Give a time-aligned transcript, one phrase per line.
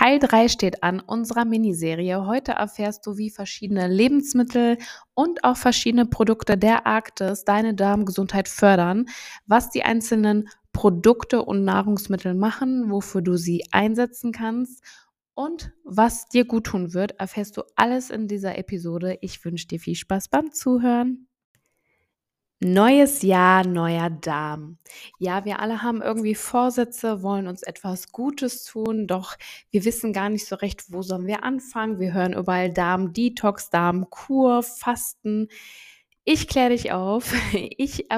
[0.00, 2.24] Teil 3 steht an unserer Miniserie.
[2.24, 4.78] Heute erfährst du, wie verschiedene Lebensmittel
[5.12, 9.10] und auch verschiedene Produkte der Arktis deine Darmgesundheit fördern,
[9.44, 14.82] was die einzelnen Produkte und Nahrungsmittel machen, wofür du sie einsetzen kannst
[15.34, 19.18] und was dir gut tun wird, erfährst du alles in dieser Episode.
[19.20, 21.28] Ich wünsche dir viel Spaß beim Zuhören.
[22.62, 24.76] Neues Jahr, neuer Darm.
[25.18, 29.36] Ja, wir alle haben irgendwie Vorsätze, wollen uns etwas Gutes tun, doch
[29.70, 31.98] wir wissen gar nicht so recht, wo sollen wir anfangen.
[32.00, 35.48] Wir hören überall Darm-Detox, Darm-Kur, Fasten.
[36.24, 37.32] Ich kläre dich auf.
[37.78, 38.10] Ich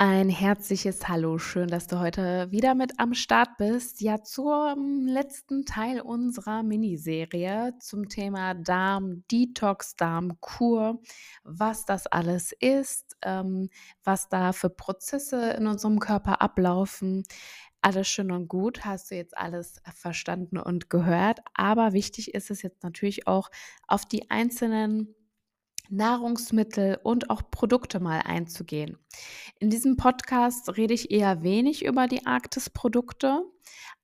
[0.00, 4.00] ein herzliches Hallo, schön, dass du heute wieder mit am Start bist.
[4.00, 11.00] Ja, zum letzten Teil unserer Miniserie zum Thema Darm, Detox, Darmkur,
[11.42, 13.70] was das alles ist, ähm,
[14.04, 17.24] was da für Prozesse in unserem Körper ablaufen.
[17.82, 21.40] Alles schön und gut, hast du jetzt alles verstanden und gehört.
[21.54, 23.50] Aber wichtig ist es jetzt natürlich auch
[23.88, 25.16] auf die einzelnen
[25.90, 28.98] Nahrungsmittel und auch Produkte mal einzugehen.
[29.58, 33.42] In diesem Podcast rede ich eher wenig über die Arktis-Produkte,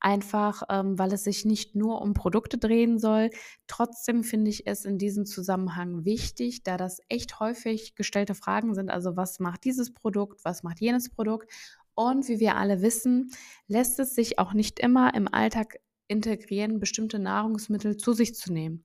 [0.01, 3.31] einfach ähm, weil es sich nicht nur um Produkte drehen soll.
[3.67, 8.91] Trotzdem finde ich es in diesem Zusammenhang wichtig, da das echt häufig gestellte Fragen sind.
[8.91, 11.51] Also was macht dieses Produkt, was macht jenes Produkt?
[11.95, 13.31] Und wie wir alle wissen,
[13.69, 18.85] lässt es sich auch nicht immer im Alltag integrieren, bestimmte Nahrungsmittel zu sich zu nehmen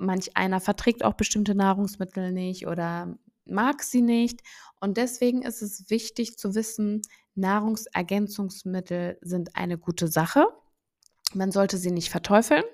[0.00, 4.40] manch einer verträgt auch bestimmte Nahrungsmittel nicht oder mag sie nicht.
[4.80, 7.02] Und deswegen ist es wichtig zu wissen,
[7.34, 10.46] Nahrungsergänzungsmittel sind eine gute Sache.
[11.34, 12.64] Man sollte sie nicht verteufeln,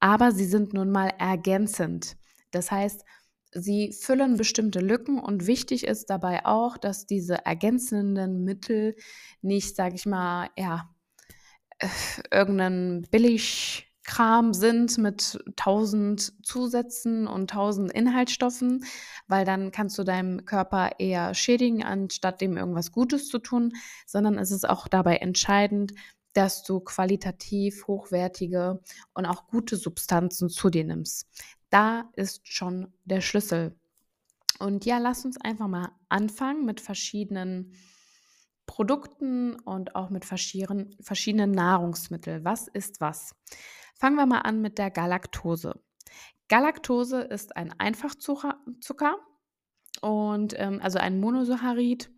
[0.00, 2.16] aber sie sind nun mal ergänzend.
[2.50, 3.04] Das heißt,
[3.52, 8.96] sie füllen bestimmte Lücken und wichtig ist dabei auch, dass diese ergänzenden Mittel
[9.42, 10.90] nicht, sage ich mal, ja,
[11.78, 11.88] äh,
[12.30, 18.84] irgendeinen billig Kram sind mit tausend Zusätzen und tausend Inhaltsstoffen,
[19.28, 23.72] weil dann kannst du deinem Körper eher schädigen, anstatt dem irgendwas Gutes zu tun,
[24.06, 25.92] sondern es ist auch dabei entscheidend,
[26.32, 28.80] dass du qualitativ hochwertige
[29.14, 31.28] und auch gute Substanzen zu dir nimmst.
[31.70, 33.74] Da ist schon der Schlüssel.
[34.58, 37.74] Und ja, lass uns einfach mal anfangen mit verschiedenen
[38.66, 42.44] Produkten und auch mit verschiedenen Nahrungsmitteln.
[42.44, 43.34] Was ist was?
[44.00, 45.78] Fangen wir mal an mit der Galaktose.
[46.48, 49.18] Galaktose ist ein Einfachzucker
[50.00, 52.10] und ähm, also ein Monosaccharid,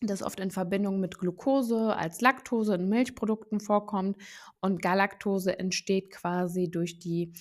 [0.00, 4.16] das oft in Verbindung mit Glucose als Laktose in Milchprodukten vorkommt.
[4.62, 7.34] Und Galaktose entsteht quasi durch die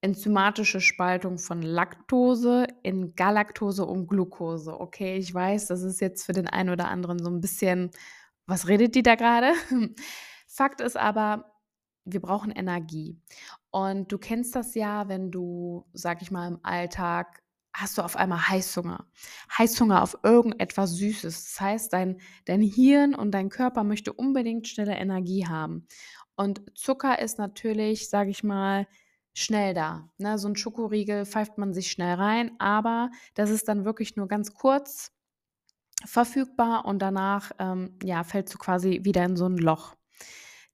[0.00, 4.80] enzymatische Spaltung von Laktose in Galaktose und Glucose.
[4.80, 7.90] Okay, ich weiß, das ist jetzt für den einen oder anderen so ein bisschen,
[8.46, 9.52] was redet die da gerade?
[10.46, 11.55] Fakt ist aber,
[12.06, 13.20] wir brauchen Energie.
[13.70, 17.42] Und du kennst das ja, wenn du, sag ich mal, im Alltag
[17.74, 19.06] hast du auf einmal Heißhunger.
[19.58, 21.44] Heißhunger auf irgendetwas Süßes.
[21.44, 25.86] Das heißt, dein, dein Hirn und dein Körper möchte unbedingt schnelle Energie haben.
[26.36, 28.86] Und Zucker ist natürlich, sag ich mal,
[29.34, 30.08] schnell da.
[30.16, 30.38] Ne?
[30.38, 34.54] So ein Schokoriegel pfeift man sich schnell rein, aber das ist dann wirklich nur ganz
[34.54, 35.12] kurz
[36.04, 39.95] verfügbar und danach ähm, ja, fällst du quasi wieder in so ein Loch.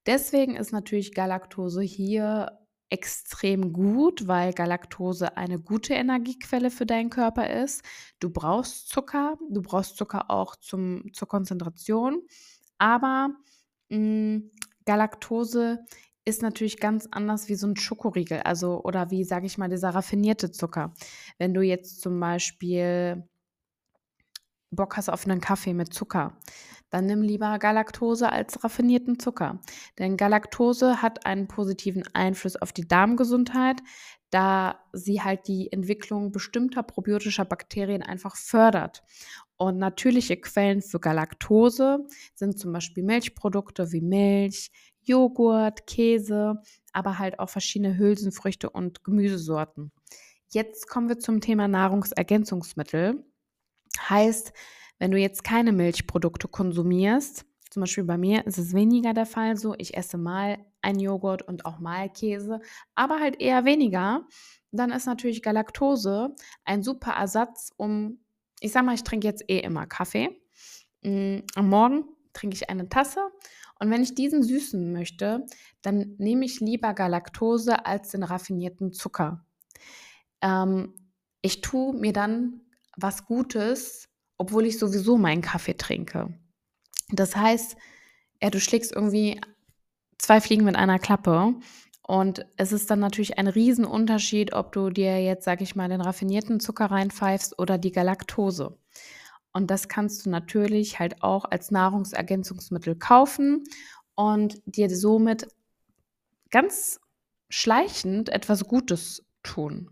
[0.07, 2.59] Deswegen ist natürlich Galaktose hier
[2.91, 7.83] extrem gut, weil Galaktose eine gute Energiequelle für deinen Körper ist.
[8.21, 12.21] Du brauchst Zucker, du brauchst Zucker auch zum, zur Konzentration,
[12.77, 13.31] aber
[13.89, 14.51] mh, hm,
[14.85, 15.85] Galaktose
[16.25, 19.91] ist natürlich ganz anders wie so ein Schokoriegel, also oder wie, sage ich mal, dieser
[19.91, 20.93] raffinierte Zucker.
[21.39, 23.27] Wenn du jetzt zum Beispiel
[24.71, 26.39] Bock hast auf einen Kaffee mit Zucker,
[26.93, 29.61] dann nimm lieber Galaktose als raffinierten Zucker.
[29.99, 33.81] Denn Galaktose hat einen positiven Einfluss auf die Darmgesundheit,
[34.29, 39.03] da sie halt die Entwicklung bestimmter probiotischer Bakterien einfach fördert.
[39.57, 44.71] Und natürliche Quellen für Galaktose sind zum Beispiel Milchprodukte wie Milch,
[45.01, 46.61] Joghurt, Käse,
[46.93, 49.93] aber halt auch verschiedene Hülsenfrüchte und Gemüsesorten.
[50.51, 53.25] Jetzt kommen wir zum Thema Nahrungsergänzungsmittel.
[54.11, 54.53] Heißt,
[55.03, 59.57] wenn du jetzt keine Milchprodukte konsumierst, zum Beispiel bei mir ist es weniger der Fall
[59.57, 62.61] so, ich esse mal ein Joghurt und auch mal Käse,
[62.95, 64.29] aber halt eher weniger,
[64.71, 68.21] dann ist natürlich Galaktose ein super Ersatz, um,
[68.61, 70.41] ich sag mal, ich trinke jetzt eh immer Kaffee.
[71.03, 73.29] Mm, am Morgen trinke ich eine Tasse
[73.81, 75.45] und wenn ich diesen süßen möchte,
[75.83, 79.45] dann nehme ich lieber Galaktose als den raffinierten Zucker.
[80.43, 80.95] Ähm,
[81.41, 82.61] ich tue mir dann
[82.97, 84.12] was Gutes
[84.43, 86.35] obwohl ich sowieso meinen Kaffee trinke.
[87.11, 87.77] Das heißt,
[88.43, 89.41] ja, du schlägst irgendwie
[90.19, 91.55] zwei Fliegen mit einer Klappe.
[92.05, 96.01] Und es ist dann natürlich ein Riesenunterschied, ob du dir jetzt, sag ich mal, den
[96.01, 98.77] raffinierten Zucker reinpfeifst oder die Galaktose.
[99.53, 103.63] Und das kannst du natürlich halt auch als Nahrungsergänzungsmittel kaufen
[104.17, 105.47] und dir somit
[106.51, 106.99] ganz
[107.49, 109.89] schleichend etwas Gutes tun.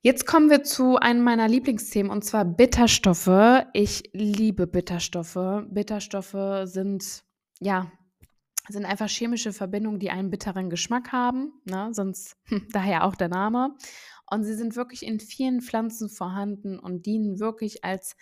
[0.00, 3.64] Jetzt kommen wir zu einem meiner Lieblingsthemen und zwar Bitterstoffe.
[3.72, 5.64] Ich liebe Bitterstoffe.
[5.70, 7.24] Bitterstoffe sind
[7.58, 7.90] ja
[8.68, 11.88] sind einfach chemische Verbindungen, die einen bitteren Geschmack haben, ne?
[11.92, 12.36] sonst
[12.72, 13.74] daher auch der Name.
[14.30, 18.14] Und sie sind wirklich in vielen Pflanzen vorhanden und dienen wirklich als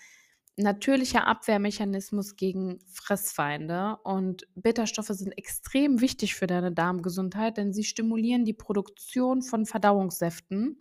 [0.57, 3.99] natürlicher Abwehrmechanismus gegen Fressfeinde.
[4.05, 10.81] Und Bitterstoffe sind extrem wichtig für deine Darmgesundheit, denn sie stimulieren die Produktion von Verdauungssäften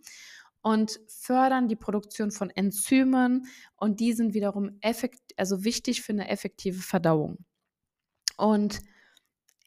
[0.66, 3.46] und fördern die Produktion von Enzymen
[3.76, 7.38] und die sind wiederum effekt also wichtig für eine effektive Verdauung.
[8.36, 8.80] Und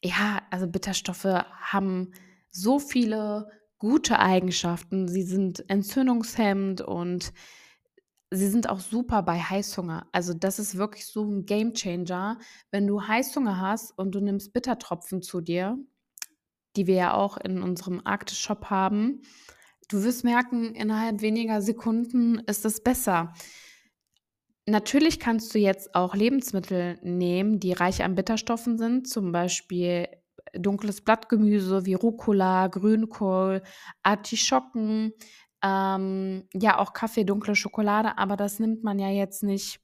[0.03, 2.11] ja, also Bitterstoffe haben
[2.51, 3.47] so viele
[3.77, 5.07] gute Eigenschaften.
[5.07, 7.31] Sie sind entzündungshemmend und
[8.29, 10.05] sie sind auch super bei Heißhunger.
[10.11, 12.39] Also das ist wirklich so ein Game Changer,
[12.71, 15.77] wenn du Heißhunger hast und du nimmst Bittertropfen zu dir,
[16.75, 19.21] die wir ja auch in unserem Arktis-Shop haben.
[19.89, 23.33] Du wirst merken, innerhalb weniger Sekunden ist es besser.
[24.67, 30.07] Natürlich kannst du jetzt auch Lebensmittel nehmen, die reich an Bitterstoffen sind, zum Beispiel
[30.53, 33.63] dunkles Blattgemüse wie Rucola, Grünkohl,
[34.03, 35.13] Artischocken,
[35.63, 39.79] ähm, ja auch Kaffee, dunkle Schokolade, aber das nimmt man ja jetzt nicht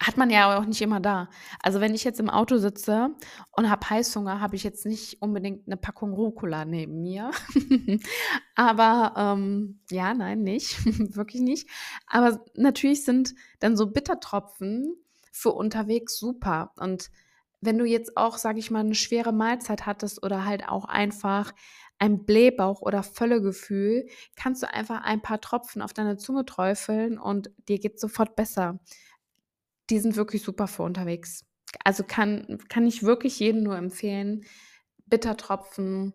[0.00, 1.28] hat man ja auch nicht immer da.
[1.60, 3.10] Also wenn ich jetzt im Auto sitze
[3.50, 7.32] und habe Heißhunger, habe ich jetzt nicht unbedingt eine Packung Rucola neben mir.
[8.54, 10.84] Aber ähm, ja, nein, nicht,
[11.16, 11.68] wirklich nicht.
[12.06, 14.94] Aber natürlich sind dann so Bittertropfen
[15.32, 16.72] für unterwegs super.
[16.76, 17.10] Und
[17.60, 21.52] wenn du jetzt auch, sage ich mal, eine schwere Mahlzeit hattest oder halt auch einfach
[21.98, 24.06] ein Blähbauch oder Völlegefühl,
[24.36, 28.78] kannst du einfach ein paar Tropfen auf deine Zunge träufeln und dir geht sofort besser
[29.90, 31.44] die sind wirklich super für unterwegs.
[31.84, 34.44] Also kann, kann ich wirklich jedem nur empfehlen.
[35.06, 36.14] Bittertropfen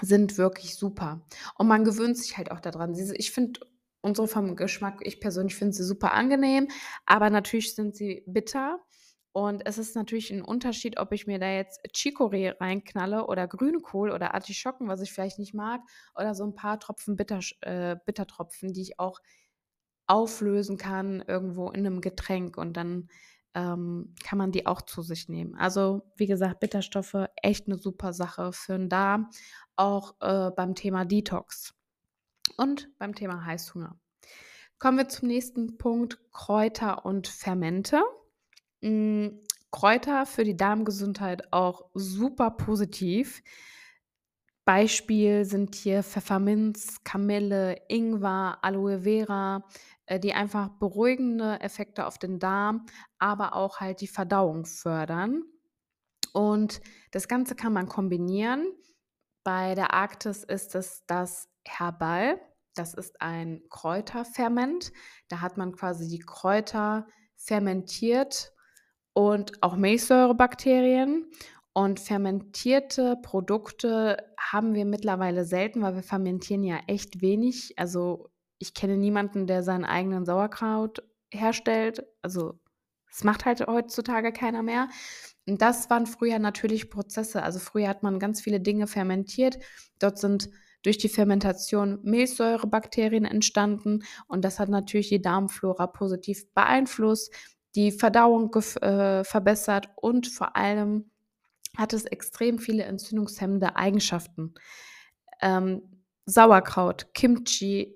[0.00, 1.26] sind wirklich super.
[1.56, 2.94] Und man gewöhnt sich halt auch daran.
[3.16, 3.60] Ich finde
[4.00, 6.68] unsere vom Geschmack, ich persönlich finde sie super angenehm,
[7.06, 8.80] aber natürlich sind sie bitter.
[9.34, 14.10] Und es ist natürlich ein Unterschied, ob ich mir da jetzt Chicorée reinknalle oder Grünkohl
[14.10, 15.80] oder Artischocken, was ich vielleicht nicht mag,
[16.14, 19.20] oder so ein paar Tropfen Bitter, äh, Bittertropfen, die ich auch
[20.06, 23.08] auflösen kann irgendwo in einem Getränk und dann
[23.54, 25.54] ähm, kann man die auch zu sich nehmen.
[25.54, 29.30] Also wie gesagt, Bitterstoffe echt eine super Sache für den Darm,
[29.76, 31.74] auch äh, beim Thema Detox
[32.56, 33.98] und beim Thema Heißhunger.
[34.78, 38.02] Kommen wir zum nächsten Punkt, Kräuter und Fermente.
[38.80, 39.40] Mhm,
[39.70, 43.42] Kräuter für die Darmgesundheit auch super positiv.
[44.64, 49.64] Beispiel sind hier Pfefferminz, Kamille, Ingwer, Aloe Vera,
[50.06, 52.86] äh, die einfach beruhigende Effekte auf den Darm,
[53.18, 55.42] aber auch halt die Verdauung fördern.
[56.32, 56.80] Und
[57.10, 58.66] das Ganze kann man kombinieren.
[59.44, 62.40] Bei der Arktis ist es das Herbal.
[62.74, 64.92] Das ist ein Kräuterferment.
[65.28, 67.06] Da hat man quasi die Kräuter
[67.36, 68.52] fermentiert
[69.12, 71.30] und auch Milchsäurebakterien.
[71.74, 77.74] Und fermentierte Produkte haben wir mittlerweile selten, weil wir fermentieren ja echt wenig.
[77.78, 82.04] Also ich kenne niemanden, der seinen eigenen Sauerkraut herstellt.
[82.20, 82.60] Also
[83.10, 84.88] es macht halt heutzutage keiner mehr.
[85.46, 87.42] Und das waren früher natürlich Prozesse.
[87.42, 89.58] Also früher hat man ganz viele Dinge fermentiert.
[89.98, 90.50] Dort sind
[90.82, 97.32] durch die Fermentation Milchsäurebakterien entstanden und das hat natürlich die Darmflora positiv beeinflusst,
[97.76, 101.11] die Verdauung äh, verbessert und vor allem
[101.76, 104.54] hat es extrem viele entzündungshemmende Eigenschaften.
[105.40, 105.82] Ähm,
[106.26, 107.94] Sauerkraut, Kimchi,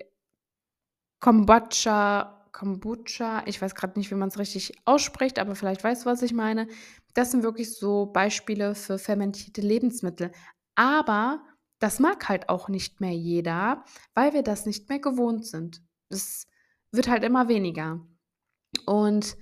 [1.21, 6.11] Kombucha, Kombucha, ich weiß gerade nicht, wie man es richtig ausspricht, aber vielleicht weißt du,
[6.11, 6.69] was ich meine.
[7.15, 10.33] Das sind wirklich so Beispiele für fermentierte Lebensmittel.
[10.75, 11.43] Aber
[11.79, 15.83] das mag halt auch nicht mehr jeder, weil wir das nicht mehr gewohnt sind.
[16.09, 16.47] Es
[16.93, 18.01] wird halt immer weniger.
[18.87, 19.37] Und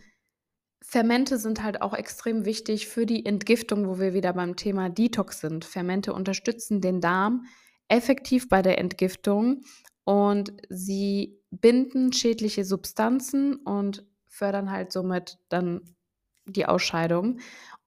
[0.86, 5.40] Fermente sind halt auch extrem wichtig für die Entgiftung, wo wir wieder beim Thema Detox
[5.40, 5.64] sind.
[5.64, 7.46] Fermente unterstützen den Darm
[7.88, 9.62] effektiv bei der Entgiftung
[10.04, 15.96] und sie binden schädliche Substanzen und fördern halt somit dann
[16.44, 17.40] die Ausscheidung.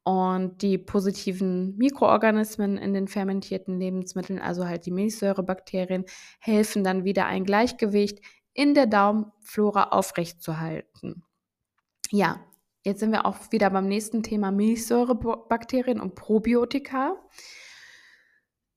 [0.04, 6.06] Und die positiven Mikroorganismen in den fermentierten Lebensmitteln, also halt die Milchsäurebakterien,
[6.40, 8.22] helfen dann wieder ein Gleichgewicht
[8.54, 11.24] in der Darmflora aufrechtzuerhalten.
[12.10, 12.40] Ja,
[12.88, 17.22] Jetzt sind wir auch wieder beim nächsten Thema Milchsäurebakterien und Probiotika.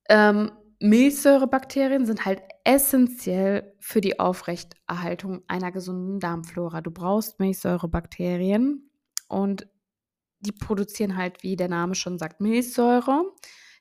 [0.09, 0.51] Ähm,
[0.81, 6.81] Milchsäurebakterien sind halt essentiell für die Aufrechterhaltung einer gesunden Darmflora.
[6.81, 8.91] Du brauchst Milchsäurebakterien
[9.29, 9.69] und
[10.41, 13.23] die produzieren halt, wie der Name schon sagt, Milchsäure,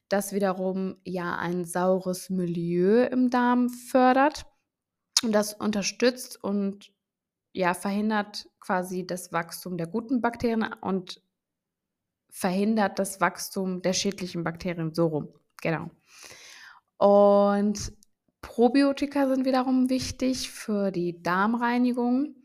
[0.09, 4.45] das wiederum ja ein saures Milieu im Darm fördert
[5.24, 6.91] und das unterstützt und
[7.59, 11.21] ja verhindert quasi das Wachstum der guten Bakterien und
[12.29, 15.33] verhindert das Wachstum der schädlichen Bakterien so rum.
[15.61, 15.91] Genau.
[16.97, 17.93] Und
[18.41, 22.35] Probiotika sind wiederum wichtig für die Darmreinigung,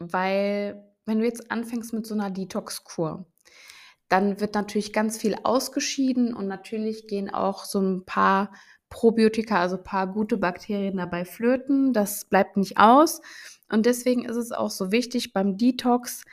[0.00, 3.26] weil wenn du jetzt anfängst mit so einer Detox-Kur,
[4.08, 8.52] dann wird natürlich ganz viel ausgeschieden und natürlich gehen auch so ein paar
[8.88, 11.92] Probiotika, also ein paar gute Bakterien dabei flöten.
[11.92, 13.20] Das bleibt nicht aus.
[13.68, 16.24] Und deswegen ist es auch so wichtig beim Detox,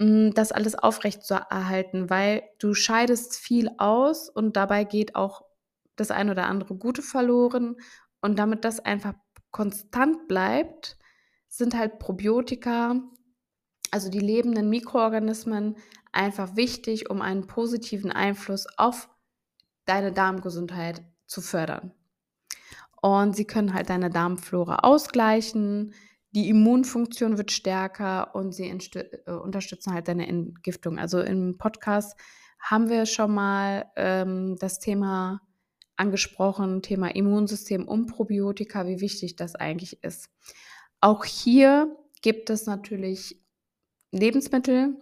[0.00, 5.42] hm, das alles aufrecht zu erhalten, weil du scheidest viel aus und dabei geht auch
[5.96, 7.76] das ein oder andere Gute verloren.
[8.20, 9.14] Und damit das einfach
[9.50, 10.96] konstant bleibt,
[11.48, 13.02] sind halt Probiotika
[13.92, 15.76] also die lebenden Mikroorganismen,
[16.12, 19.08] einfach wichtig, um einen positiven Einfluss auf
[19.84, 21.92] deine Darmgesundheit zu fördern.
[23.02, 25.94] Und sie können halt deine Darmflora ausgleichen,
[26.32, 30.98] die Immunfunktion wird stärker und sie äh, unterstützen halt deine Entgiftung.
[30.98, 32.18] Also im Podcast
[32.58, 35.40] haben wir schon mal ähm, das Thema
[35.96, 40.30] angesprochen, Thema Immunsystem und Probiotika, wie wichtig das eigentlich ist.
[41.00, 43.44] Auch hier gibt es natürlich
[44.10, 44.96] Lebensmittel,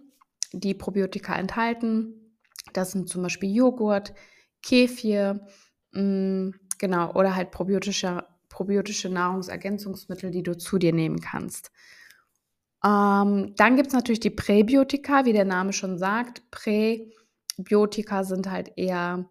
[0.51, 2.37] die Probiotika enthalten.
[2.73, 4.13] Das sind zum Beispiel Joghurt,
[4.61, 5.45] Kefir,
[5.91, 11.71] mh, mm, genau, oder halt probiotische, probiotische Nahrungsergänzungsmittel, die du zu dir nehmen kannst.
[12.83, 16.43] Ähm, dann gibt es natürlich die Präbiotika, wie der Name schon sagt.
[16.51, 19.29] Präbiotika sind halt eher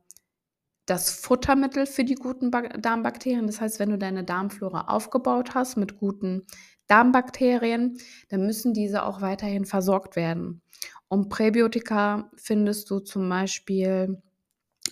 [0.86, 3.46] das Futtermittel für die guten Darmbakterien.
[3.46, 6.46] Das heißt, wenn du deine Darmflora aufgebaut hast mit guten
[6.88, 7.98] Darmbakterien,
[8.28, 10.62] dann müssen diese auch weiterhin versorgt werden.
[11.06, 14.20] Und Präbiotika findest du zum Beispiel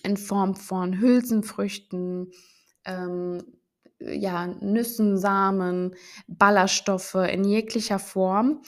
[0.05, 2.31] in Form von Hülsenfrüchten,
[2.85, 3.43] ähm,
[4.01, 5.95] ja, Nüssen, Samen,
[6.27, 8.63] Ballaststoffe in jeglicher Form.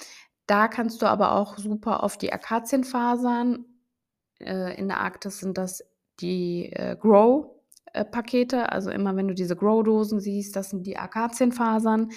[0.46, 3.64] Da kannst du aber auch super auf die Akazienfasern,
[4.40, 5.84] äh, in der Arktis sind das
[6.20, 12.10] die äh, Grow-Pakete, also immer wenn du diese Grow-Dosen siehst, das sind die Akazienfasern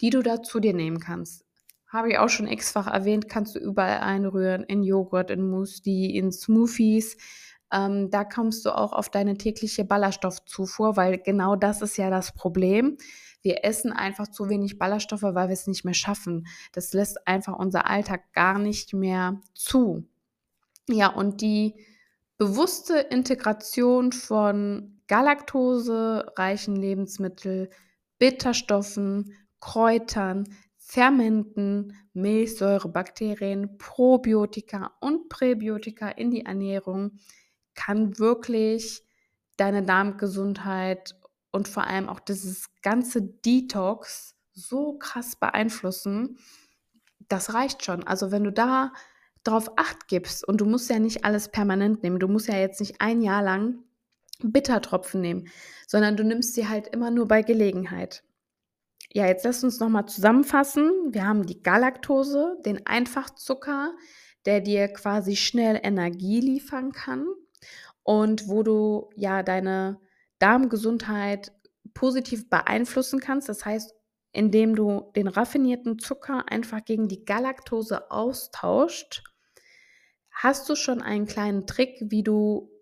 [0.00, 1.44] die du da zu dir nehmen kannst.
[1.86, 6.30] Habe ich auch schon x-fach erwähnt, kannst du überall einrühren, in Joghurt, in Muesli, in
[6.30, 7.16] Smoothies.
[7.72, 12.32] Ähm, da kommst du auch auf deine tägliche Ballaststoffzufuhr, weil genau das ist ja das
[12.32, 12.96] Problem.
[13.42, 16.46] Wir essen einfach zu wenig Ballaststoffe, weil wir es nicht mehr schaffen.
[16.72, 20.04] Das lässt einfach unser Alltag gar nicht mehr zu.
[20.88, 21.74] Ja, und die
[22.36, 27.68] bewusste Integration von galaktosereichen Lebensmitteln,
[28.18, 30.44] Bitterstoffen, Kräutern,
[30.76, 37.12] Fermenten, Milchsäurebakterien, Probiotika und Präbiotika in die Ernährung
[37.80, 39.02] kann wirklich
[39.56, 41.16] deine Darmgesundheit
[41.50, 46.38] und vor allem auch dieses ganze Detox so krass beeinflussen.
[47.28, 48.06] Das reicht schon.
[48.06, 48.92] Also wenn du da
[49.44, 52.80] drauf acht gibst und du musst ja nicht alles permanent nehmen, du musst ja jetzt
[52.80, 53.82] nicht ein Jahr lang
[54.42, 55.48] Bittertropfen nehmen,
[55.86, 58.22] sondern du nimmst sie halt immer nur bei Gelegenheit.
[59.12, 60.90] Ja, jetzt lass uns nochmal zusammenfassen.
[61.12, 63.94] Wir haben die Galaktose, den Einfachzucker,
[64.44, 67.26] der dir quasi schnell Energie liefern kann
[68.10, 70.00] und wo du ja deine
[70.40, 71.52] Darmgesundheit
[71.94, 73.48] positiv beeinflussen kannst.
[73.48, 73.94] Das heißt,
[74.32, 79.22] indem du den raffinierten Zucker einfach gegen die Galaktose austauscht,
[80.32, 82.72] hast du schon einen kleinen Trick, wie du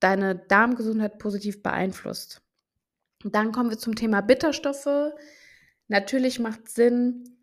[0.00, 2.42] deine Darmgesundheit positiv beeinflusst.
[3.22, 5.12] Dann kommen wir zum Thema Bitterstoffe.
[5.86, 7.33] Natürlich macht Sinn,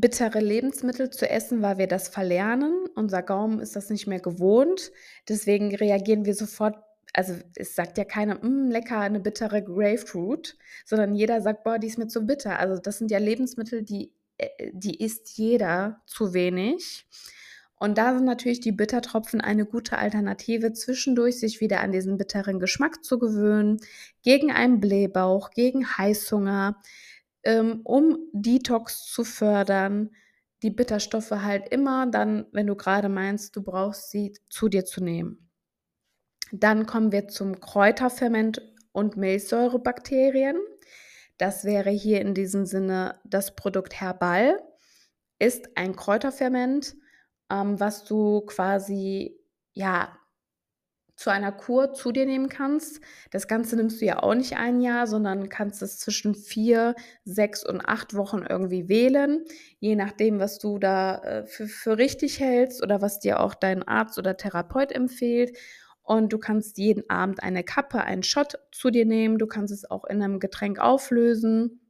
[0.00, 2.86] bittere Lebensmittel zu essen, weil wir das verlernen.
[2.94, 4.92] Unser Gaumen ist das nicht mehr gewohnt.
[5.28, 6.76] Deswegen reagieren wir sofort.
[7.12, 11.86] Also es sagt ja keiner, mm, lecker, eine bittere Grapefruit, sondern jeder sagt, boah, die
[11.86, 12.58] ist mir zu bitter.
[12.58, 17.06] Also das sind ja Lebensmittel, die, äh, die isst jeder zu wenig.
[17.78, 22.58] Und da sind natürlich die Bittertropfen eine gute Alternative, zwischendurch sich wieder an diesen bitteren
[22.58, 23.80] Geschmack zu gewöhnen,
[24.22, 26.80] gegen einen Blähbauch, gegen Heißhunger,
[27.46, 30.10] ähm, um Detox zu fördern,
[30.62, 35.02] die Bitterstoffe halt immer dann, wenn du gerade meinst, du brauchst sie zu dir zu
[35.02, 35.50] nehmen.
[36.52, 38.62] Dann kommen wir zum Kräuterferment
[38.92, 40.56] und Milchsäurebakterien.
[41.38, 44.58] Das wäre hier in diesem Sinne das Produkt Herbal,
[45.38, 46.96] ist ein Kräuterferment
[47.50, 49.38] ähm, was du quasi,
[49.72, 50.16] ja,
[51.16, 53.00] zu einer Kur zu dir nehmen kannst.
[53.30, 56.94] Das Ganze nimmst du ja auch nicht ein Jahr, sondern kannst es zwischen vier,
[57.24, 59.44] sechs und acht Wochen irgendwie wählen,
[59.78, 63.82] je nachdem, was du da äh, für, für richtig hältst oder was dir auch dein
[63.82, 65.56] Arzt oder Therapeut empfiehlt.
[66.02, 69.38] Und du kannst jeden Abend eine Kappe, einen Shot zu dir nehmen.
[69.38, 71.80] Du kannst es auch in einem Getränk auflösen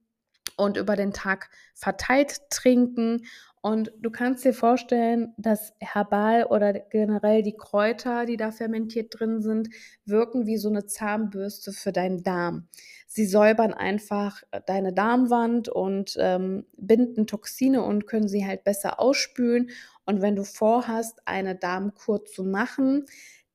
[0.57, 3.27] und über den Tag verteilt trinken.
[3.67, 9.43] Und du kannst dir vorstellen, dass Herbal oder generell die Kräuter, die da fermentiert drin
[9.43, 9.71] sind,
[10.05, 12.69] wirken wie so eine Zahnbürste für deinen Darm.
[13.09, 19.01] Sie säubern einfach äh, deine Darmwand und ähm, binden Toxine und können sie halt besser
[19.01, 19.71] ausspülen.
[20.05, 23.07] Und wenn du vorhast, eine Darmkur zu machen,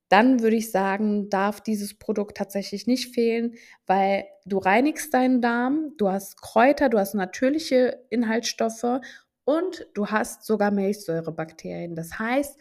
[0.09, 3.53] dann würde ich sagen, darf dieses Produkt tatsächlich nicht fehlen,
[3.87, 8.99] weil du reinigst deinen Darm, du hast Kräuter, du hast natürliche Inhaltsstoffe
[9.45, 11.95] und du hast sogar Milchsäurebakterien.
[11.95, 12.57] Das heißt,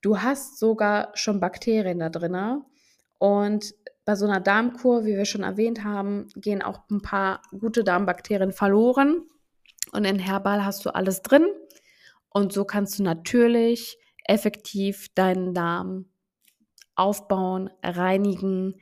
[0.00, 2.62] du hast sogar schon Bakterien da drin.
[3.18, 3.74] Und
[4.04, 8.52] bei so einer Darmkur, wie wir schon erwähnt haben, gehen auch ein paar gute Darmbakterien
[8.52, 9.22] verloren.
[9.92, 11.46] Und in Herbal hast du alles drin.
[12.28, 16.06] Und so kannst du natürlich effektiv deinen Darm
[16.94, 18.80] aufbauen, reinigen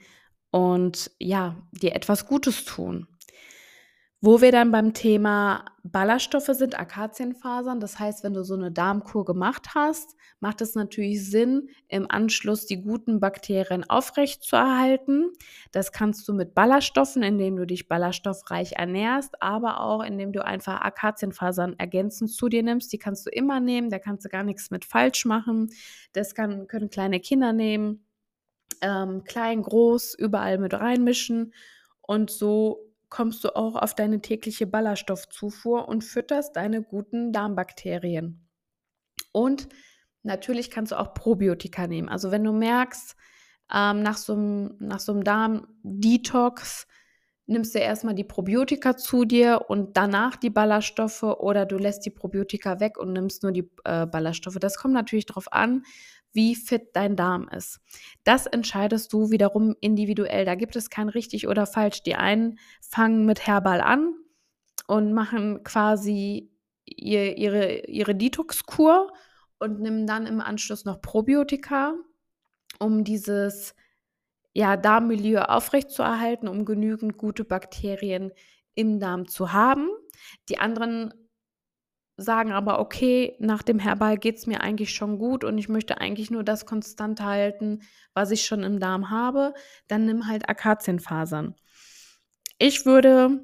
[0.50, 3.06] und ja, dir etwas Gutes tun.
[4.22, 7.80] Wo wir dann beim Thema Ballaststoffe sind, Akazienfasern.
[7.80, 12.66] Das heißt, wenn du so eine Darmkur gemacht hast, macht es natürlich Sinn, im Anschluss
[12.66, 15.32] die guten Bakterien aufrechtzuerhalten.
[15.72, 20.82] Das kannst du mit Ballaststoffen, indem du dich ballaststoffreich ernährst, aber auch indem du einfach
[20.82, 22.92] Akazienfasern ergänzend zu dir nimmst.
[22.92, 25.70] Die kannst du immer nehmen, da kannst du gar nichts mit falsch machen.
[26.12, 28.04] Das kann, können kleine Kinder nehmen,
[28.82, 31.54] ähm, klein, groß, überall mit reinmischen
[32.02, 38.48] und so kommst du auch auf deine tägliche Ballaststoffzufuhr und fütterst deine guten Darmbakterien.
[39.32, 39.68] Und
[40.22, 42.08] natürlich kannst du auch Probiotika nehmen.
[42.08, 43.16] Also wenn du merkst,
[43.72, 46.86] ähm, nach so einem, nach Darm-Detox
[47.46, 52.10] nimmst du erstmal die Probiotika zu dir und danach die Ballaststoffe oder du lässt die
[52.10, 54.58] Probiotika weg und nimmst nur die äh, Ballaststoffe.
[54.60, 55.82] Das kommt natürlich darauf an,
[56.32, 57.80] wie fit dein Darm ist.
[58.24, 60.44] Das entscheidest du wiederum individuell.
[60.44, 62.02] Da gibt es kein richtig oder falsch.
[62.02, 64.14] Die einen fangen mit Herbal an
[64.86, 66.50] und machen quasi
[66.84, 69.12] ihr, ihre, ihre Detox-Kur
[69.58, 71.94] und nehmen dann im Anschluss noch Probiotika,
[72.78, 73.74] um dieses
[74.52, 78.32] ja, Darmmilieu aufrechtzuerhalten, um genügend gute Bakterien
[78.74, 79.88] im Darm zu haben.
[80.48, 81.12] Die anderen
[82.20, 86.00] sagen aber, okay, nach dem Herbal geht es mir eigentlich schon gut und ich möchte
[86.00, 87.80] eigentlich nur das konstant halten,
[88.14, 89.54] was ich schon im Darm habe,
[89.88, 91.54] dann nimm halt Akazienfasern.
[92.58, 93.40] Ich würde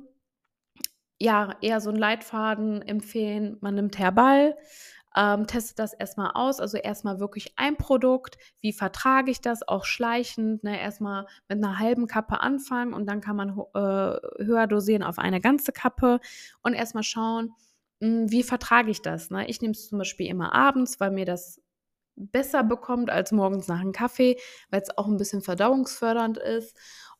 [1.18, 4.56] ja eher so einen Leitfaden empfehlen, man nimmt Herbal,
[5.16, 9.86] ähm, testet das erstmal aus, also erstmal wirklich ein Produkt, wie vertrage ich das, auch
[9.86, 10.78] schleichend, ne?
[10.78, 15.40] erstmal mit einer halben Kappe anfangen und dann kann man äh, höher dosieren auf eine
[15.40, 16.20] ganze Kappe
[16.62, 17.54] und erstmal schauen,
[18.00, 19.30] wie vertrage ich das?
[19.30, 19.48] Ne?
[19.48, 21.60] Ich nehme es zum Beispiel immer abends, weil mir das
[22.16, 24.36] besser bekommt als morgens nach einem Kaffee,
[24.70, 26.76] weil es auch ein bisschen verdauungsfördernd ist.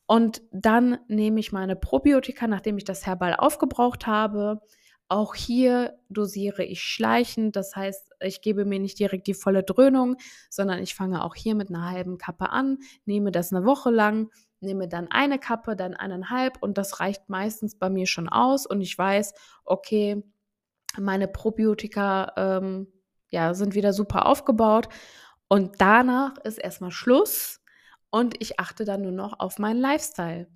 [0.07, 4.61] Und dann nehme ich meine Probiotika, nachdem ich das Herbal aufgebraucht habe.
[5.09, 10.17] Auch hier dosiere ich schleichend, das heißt, ich gebe mir nicht direkt die volle Dröhnung,
[10.49, 14.29] sondern ich fange auch hier mit einer halben Kappe an, nehme das eine Woche lang,
[14.59, 18.81] nehme dann eine Kappe, dann eineinhalb und das reicht meistens bei mir schon aus und
[18.81, 20.23] ich weiß, okay,
[20.99, 22.87] meine Probiotika ähm,
[23.29, 24.89] ja, sind wieder super aufgebaut.
[25.47, 27.61] Und danach ist erstmal Schluss
[28.09, 30.47] und ich achte dann nur noch auf meinen Lifestyle.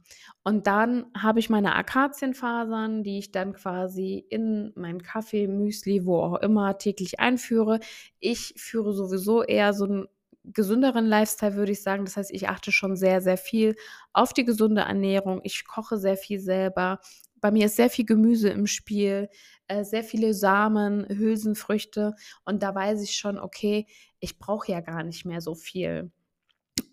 [0.44, 6.18] Und dann habe ich meine Akazienfasern, die ich dann quasi in meinen Kaffee, Müsli, wo
[6.20, 7.80] auch immer täglich einführe.
[8.20, 10.08] Ich führe sowieso eher so einen
[10.44, 12.06] gesünderen Lifestyle, würde ich sagen.
[12.06, 13.76] Das heißt, ich achte schon sehr, sehr viel
[14.14, 15.42] auf die gesunde Ernährung.
[15.44, 17.00] Ich koche sehr viel selber.
[17.42, 19.30] Bei mir ist sehr viel Gemüse im Spiel.
[19.72, 23.86] Äh, sehr viele Samen, Hülsenfrüchte und da weiß ich schon, okay,
[24.20, 26.12] ich brauche ja gar nicht mehr so viel.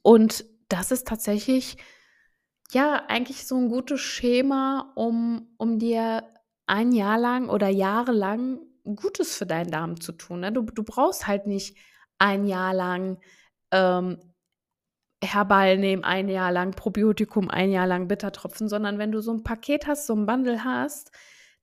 [0.02, 1.76] Und das ist tatsächlich
[2.70, 6.22] ja eigentlich so ein gutes Schema, um, um dir
[6.68, 10.40] ein Jahr lang oder jahrelang Gutes für deinen Darm zu tun.
[10.40, 10.52] Ne?
[10.52, 11.76] Du, du brauchst halt nicht
[12.18, 13.18] ein Jahr lang
[13.72, 14.18] ähm,
[15.22, 19.42] Herbal nehmen, ein Jahr lang Probiotikum, ein Jahr lang Bittertropfen, sondern wenn du so ein
[19.42, 21.10] Paket hast, so ein Bundle hast,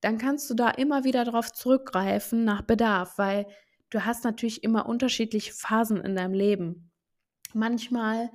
[0.02, 3.48] dann kannst du da immer wieder darauf zurückgreifen nach Bedarf, weil
[3.90, 6.92] du hast natürlich immer unterschiedliche Phasen in deinem Leben.
[7.54, 8.30] Manchmal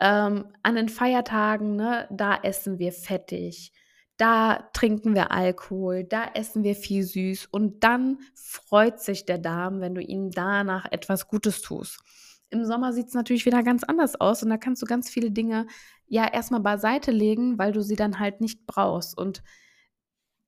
[0.00, 3.72] ähm, an den Feiertagen, ne, da essen wir fettig.
[4.16, 9.80] da trinken wir Alkohol, da essen wir viel süß und dann freut sich der Darm,
[9.80, 12.00] wenn du ihm danach etwas Gutes tust.
[12.50, 15.30] Im Sommer sieht es natürlich wieder ganz anders aus und da kannst du ganz viele
[15.30, 15.66] Dinge
[16.06, 19.18] ja erstmal beiseite legen, weil du sie dann halt nicht brauchst.
[19.18, 19.42] Und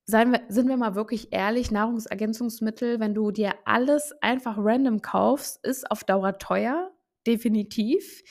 [0.06, 5.64] seien wir, sind wir mal wirklich ehrlich, Nahrungsergänzungsmittel, wenn du dir alles einfach random kaufst,
[5.66, 6.92] ist auf Dauer teuer,
[7.26, 8.22] definitiv.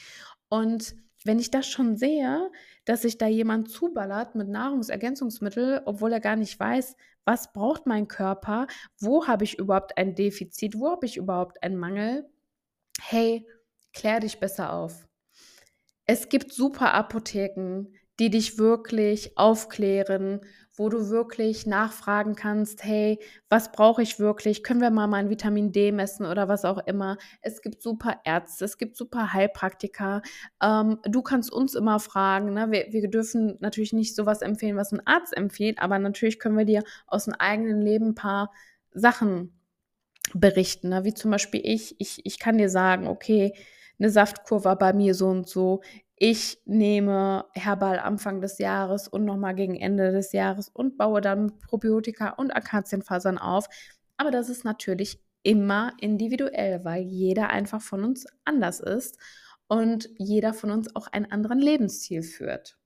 [0.49, 2.49] Und wenn ich das schon sehe,
[2.85, 8.07] dass sich da jemand zuballert mit Nahrungsergänzungsmittel, obwohl er gar nicht weiß, was braucht mein
[8.07, 8.67] Körper,
[8.99, 12.29] wo habe ich überhaupt ein Defizit, wo habe ich überhaupt einen Mangel,
[13.01, 13.45] hey,
[13.97, 15.07] klär dich besser auf.
[16.05, 17.87] Es gibt super Apotheken,
[18.19, 20.41] die dich wirklich aufklären,
[20.75, 24.63] wo du wirklich nachfragen kannst, hey, was brauche ich wirklich?
[24.63, 27.17] Können wir mal mein Vitamin D messen oder was auch immer?
[27.41, 30.21] Es gibt super Ärzte, es gibt super Heilpraktiker.
[30.61, 32.53] Ähm, du kannst uns immer fragen.
[32.53, 32.67] Ne?
[32.69, 36.65] Wir, wir dürfen natürlich nicht sowas empfehlen, was ein Arzt empfiehlt, aber natürlich können wir
[36.65, 38.51] dir aus dem eigenen Leben ein paar
[38.93, 39.59] Sachen
[40.35, 40.89] berichten.
[40.89, 41.03] Ne?
[41.03, 43.53] Wie zum Beispiel ich, ich, ich kann dir sagen, okay,
[43.99, 45.81] eine Saftkur war bei mir so und so.
[46.15, 51.59] Ich nehme Herbal Anfang des Jahres und nochmal gegen Ende des Jahres und baue dann
[51.59, 53.67] Probiotika und Akazienfasern auf.
[54.17, 59.19] Aber das ist natürlich immer individuell, weil jeder einfach von uns anders ist
[59.67, 62.77] und jeder von uns auch einen anderen Lebensstil führt.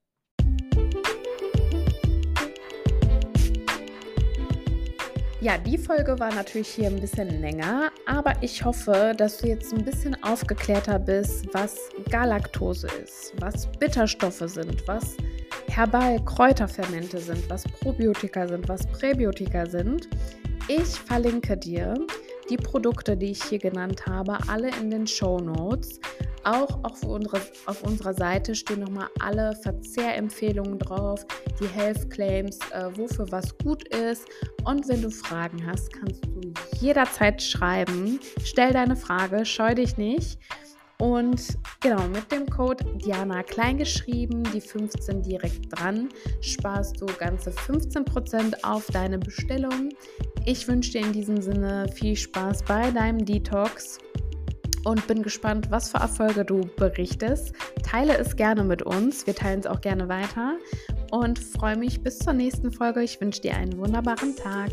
[5.41, 9.73] Ja, die Folge war natürlich hier ein bisschen länger, aber ich hoffe, dass du jetzt
[9.73, 15.17] ein bisschen aufgeklärter bist, was Galaktose ist, was Bitterstoffe sind, was
[15.67, 20.10] Herbal-Kräuterfermente sind, was Probiotika sind, was Präbiotika sind.
[20.67, 21.95] Ich verlinke dir
[22.52, 26.00] die Produkte, die ich hier genannt habe, alle in den Show Notes.
[26.44, 31.26] Auch auf, unsere, auf unserer Seite stehen nochmal alle Verzehrempfehlungen drauf,
[31.60, 34.28] die Health Claims, äh, wofür was gut ist.
[34.66, 36.42] Und wenn du Fragen hast, kannst du
[36.80, 38.20] jederzeit schreiben.
[38.44, 40.40] Stell deine Frage, scheu dich nicht.
[41.02, 46.10] Und genau, mit dem Code Diana kleingeschrieben, die 15 direkt dran,
[46.42, 49.90] sparst du ganze 15% auf deine Bestellung.
[50.46, 53.98] Ich wünsche dir in diesem Sinne viel Spaß bei deinem Detox
[54.84, 57.56] und bin gespannt, was für Erfolge du berichtest.
[57.82, 59.26] Teile es gerne mit uns.
[59.26, 60.60] Wir teilen es auch gerne weiter
[61.10, 63.02] und freue mich bis zur nächsten Folge.
[63.02, 64.70] Ich wünsche dir einen wunderbaren Tag.